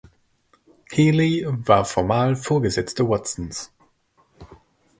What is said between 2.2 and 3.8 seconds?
Vorgesetzte Watsons.